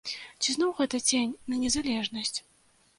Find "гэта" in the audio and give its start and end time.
0.79-1.01